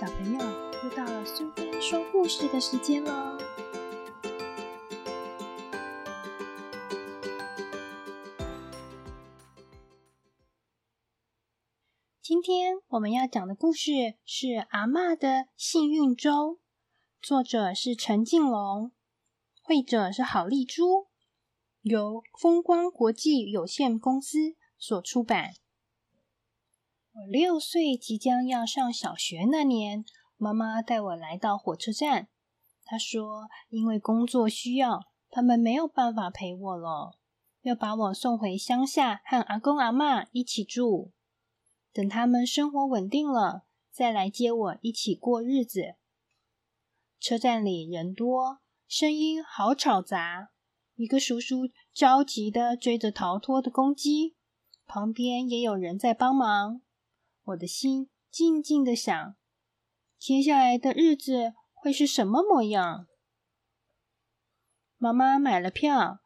[0.00, 0.38] 小朋友，
[0.82, 3.36] 又到了苏菲说故事的时间喽！
[12.22, 13.92] 今天我们要讲的故事
[14.24, 16.30] 是《阿嬷的幸运粥》，
[17.20, 18.92] 作者是陈静龙，
[19.60, 21.08] 绘者是郝丽珠，
[21.82, 25.50] 由风光国际有限公司所出版。
[27.12, 30.04] 我六岁，即将要上小学那年，
[30.36, 32.28] 妈妈带我来到火车站。
[32.84, 37.18] 她说：“因为工作需要，他们没有办法陪我了，
[37.62, 41.10] 要把我送回乡下和阿公阿妈一起住。
[41.92, 45.96] 等他们生活稳定了，再来接我一起过日子。”
[47.18, 50.50] 车站里人多，声音好吵杂。
[50.94, 54.36] 一个叔叔着急的追着逃脱的公鸡，
[54.86, 56.82] 旁边也有人在帮忙。
[57.44, 59.36] 我的心静静的想，
[60.18, 63.06] 接下来的日子会是什么模样？
[64.98, 66.20] 妈妈买了票，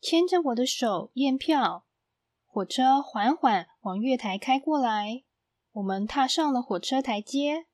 [0.00, 1.86] 牵着我的手验票。
[2.44, 5.24] 火车缓缓往月台开过来，
[5.72, 7.66] 我们踏上了火车台阶。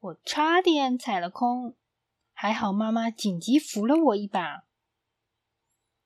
[0.00, 1.74] 我差点踩了空，
[2.32, 4.64] 还好妈妈紧急扶了我一把。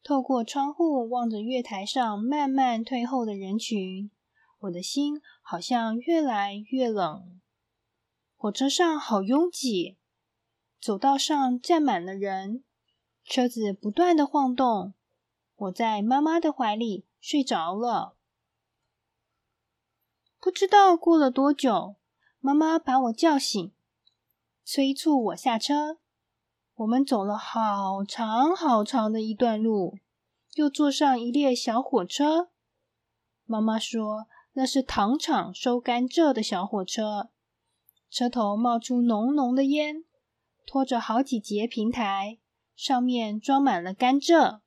[0.02, 4.10] 透过窗户望着月台上慢慢退后的人群。
[4.62, 7.40] 我的心好像越来越冷。
[8.36, 9.98] 火车上好拥挤，
[10.80, 12.62] 走道上站满了人，
[13.24, 14.94] 车子不断的晃动。
[15.56, 18.16] 我在妈妈的怀里睡着了。
[20.38, 21.96] 不知道过了多久，
[22.38, 23.72] 妈妈把我叫醒，
[24.64, 25.98] 催促我下车。
[26.74, 29.98] 我们走了好长好长的一段路，
[30.54, 32.50] 又坐上一列小火车。
[33.44, 34.28] 妈妈说。
[34.54, 37.30] 那是糖厂收甘蔗的小火车，
[38.10, 40.04] 车头冒出浓浓的烟，
[40.66, 42.38] 拖着好几节平台，
[42.76, 44.60] 上面装满了甘蔗。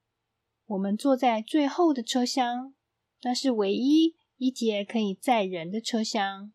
[0.66, 2.74] 我们坐在最后的车厢，
[3.22, 6.52] 那是唯一一节可以载人的车厢。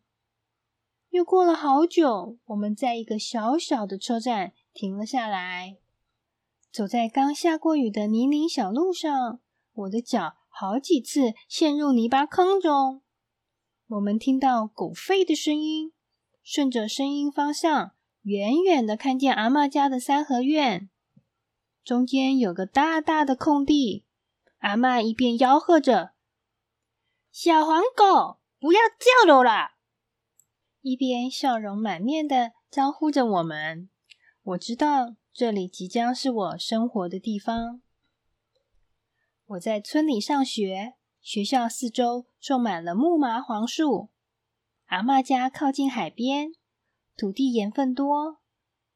[1.09, 5.77] 又过了好久，我们在一个小小的车站停了下来，
[6.69, 9.39] 走在刚下过雨的泥泞小路上，
[9.73, 13.01] 我的脚好几次陷入泥巴坑中。
[13.91, 15.91] 我们听到狗吠的声音，
[16.41, 17.91] 顺着声音方向，
[18.21, 20.89] 远远的看见阿妈家的三合院，
[21.83, 24.05] 中间有个大大的空地。
[24.59, 26.13] 阿妈一边吆喝着
[27.33, 29.73] ：“小黄狗，不要叫了啦！”
[30.79, 33.89] 一边笑容满面的招呼着我们。
[34.41, 37.81] 我知道这里即将是我生活的地方。
[39.47, 40.93] 我在村里上学。
[41.21, 44.09] 学校四周种满了木麻黄树。
[44.87, 46.53] 阿妈家靠近海边，
[47.15, 48.39] 土地盐分多，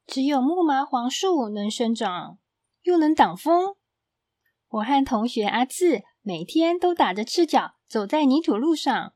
[0.06, 2.38] 只有木麻黄树能生长，
[2.82, 3.76] 又能挡风。
[4.68, 9.14] 我和同学阿次每天都打着赤脚走在泥土路上，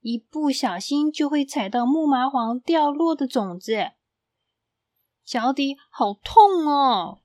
[0.00, 3.92] 一不小心就会踩到木麻黄掉落的种子，
[5.24, 7.22] 脚底好痛哦！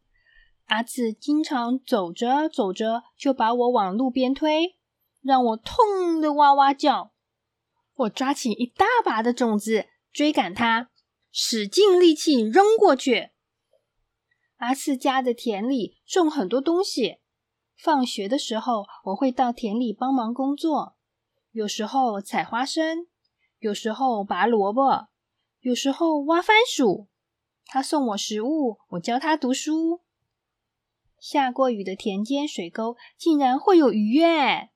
[0.65, 4.77] 阿次经常走着走着就把我往路边推。
[5.25, 7.11] 让我痛的哇哇叫！
[7.95, 10.91] 我抓起一大把的种子追赶它，
[11.31, 13.31] 使尽力气扔过去。
[14.57, 17.17] 阿四家的田里种很多东西，
[17.75, 20.95] 放学的时候我会到田里帮忙工作，
[21.51, 23.07] 有时候采花生，
[23.57, 25.07] 有时候拔萝卜，
[25.61, 27.07] 有时候挖番薯。
[27.65, 30.01] 他送我食物，我教他读书。
[31.19, 34.69] 下过雨的田间水沟竟然会有鱼耶！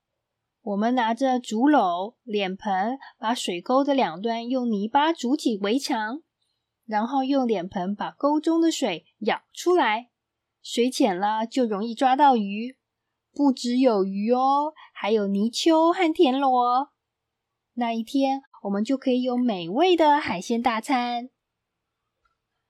[0.62, 6.22] 我们拿着竹篓、脸盆，把水沟的两端用泥巴筑起围墙，
[6.84, 10.10] 然后用脸盆把沟中的水舀出来。
[10.62, 12.76] 水浅了就容易抓到鱼，
[13.32, 16.90] 不只有鱼哦，还有泥鳅和田螺。
[17.72, 21.30] 那一天，我们就可以有美味的海鲜大餐。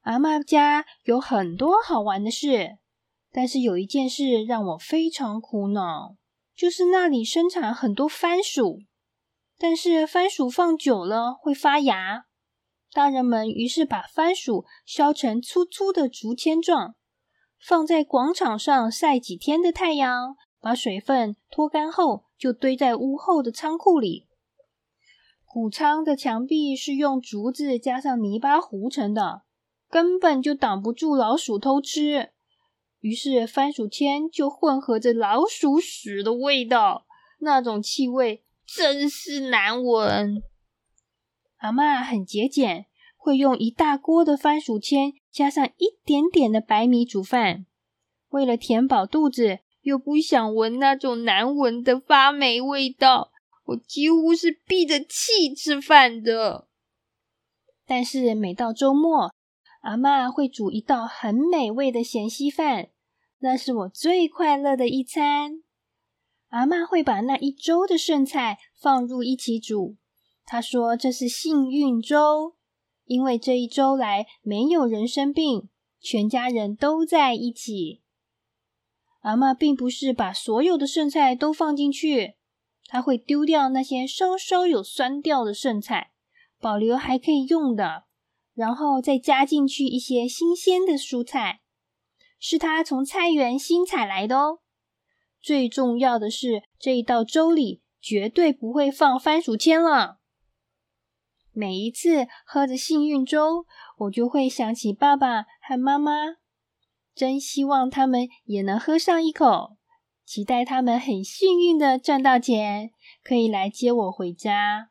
[0.03, 2.79] 阿妈家有很多好玩的事，
[3.33, 6.15] 但是有一件事让我非常苦恼。
[6.61, 8.81] 就是那里生产很多番薯，
[9.57, 12.27] 但是番薯放久了会发芽。
[12.93, 16.97] 大人们于是把番薯削成粗粗的竹签状，
[17.59, 24.29] 放在广场上晒几天的太阳，把水分脱干后，就堆在屋后的仓库里。
[25.47, 29.45] 谷仓的墙壁是用竹子加上泥巴糊成的，
[29.89, 32.33] 根本就挡不住老鼠偷吃。
[33.01, 37.07] 于是番薯签就混合着老鼠屎的味道，
[37.39, 40.43] 那种气味真是难闻。
[41.57, 42.87] 阿妈很节俭，
[43.17, 47.67] 会用一大锅的番薯签加上一点点的白米煮饭。
[48.29, 53.33] 为了填饱肚子，又不想闻那种难闻的发霉味道，
[53.65, 56.69] 我几乎是闭着气吃饭的。
[57.87, 59.35] 但是每到周末，
[59.81, 62.91] 阿妈会煮一道很美味的咸稀饭，
[63.39, 65.63] 那是我最快乐的一餐。
[66.49, 69.97] 阿妈会把那一周的剩菜放入一起煮，
[70.45, 72.57] 她说这是幸运粥，
[73.05, 75.69] 因为这一周来没有人生病，
[76.01, 78.03] 全家人都在一起。
[79.21, 82.35] 阿妈并不是把所有的剩菜都放进去，
[82.87, 86.13] 她会丢掉那些稍稍有酸掉的剩菜。
[86.59, 88.05] 保留还可以用的，
[88.61, 91.63] 然后再加进去一些新鲜的蔬菜，
[92.39, 94.59] 是他从菜园新采来的哦。
[95.41, 100.19] 最重要的是，这一道粥里绝对不会放番薯签了。
[101.55, 103.65] 每一次喝着幸运粥，
[103.97, 106.13] 我就会想起爸爸和妈妈，
[107.15, 109.79] 真希望他们也能喝上一口，
[110.27, 112.91] 期待他们很幸运的赚到钱，
[113.25, 114.90] 可以来接我回家。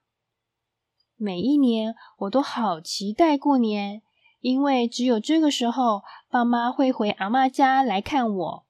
[1.21, 4.01] 每一年我都好期待过年，
[4.39, 8.65] 因为只有这个时候，爸妈会回阿妈家来看我。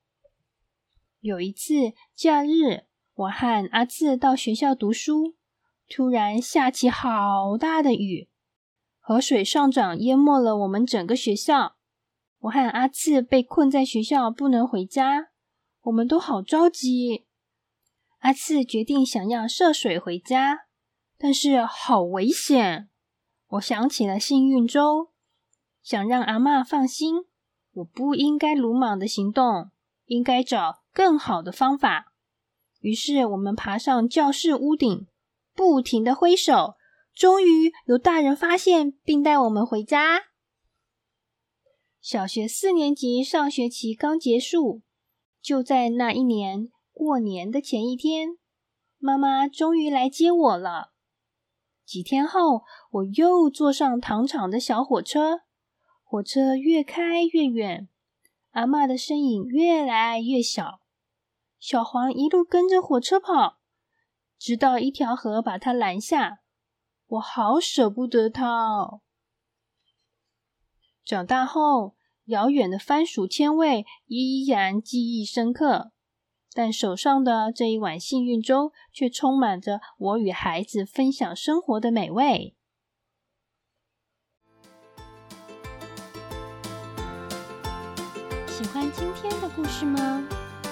[1.20, 5.36] 有一次假日，我和阿次到学校读书，
[5.88, 8.30] 突然下起好大的雨，
[9.00, 11.76] 河水上涨淹没了我们整个学校。
[12.40, 15.28] 我和阿次被困在学校，不能回家，
[15.84, 17.28] 我们都好着急。
[18.22, 20.69] 阿次决定想要涉水回家。
[21.22, 22.90] 但是好危险！
[23.50, 25.10] 我想起了幸运粥，
[25.84, 27.26] 想让阿妈放心，
[27.74, 29.70] 我不应该鲁莽的行动，
[30.06, 32.14] 应该找更好的方法。
[32.80, 35.08] 于是我们爬上教室屋顶，
[35.54, 36.76] 不停的挥手，
[37.14, 40.22] 终于有大人发现并带我们回家。
[42.00, 44.84] 小学四年级上学期刚结束，
[45.42, 48.38] 就在那一年过年的前一天，
[48.98, 50.94] 妈妈终于来接我了。
[51.90, 55.40] 几天后，我又坐上糖厂的小火车，
[56.04, 57.90] 火车越开越远，
[58.52, 60.82] 阿妈的身影越来越小。
[61.60, 63.58] 小黄一路跟着火车跑，
[64.38, 66.42] 直到一条河把它拦下。
[67.08, 69.02] 我好舍不得它哦。
[71.04, 71.96] 长大后，
[72.26, 75.92] 遥远的番薯签味依然记忆深刻。
[76.54, 82.56] 但手上的这一碗幸运粥却充满着我与孩子分享生活的美味。
[88.48, 90.28] 喜欢今天的故事吗？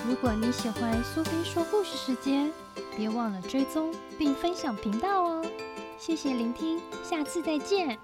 [0.07, 2.51] 如果你喜欢苏菲说故事时间，
[2.95, 5.45] 别忘了追踪并分享频道哦！
[5.97, 7.97] 谢谢聆听，下次再见。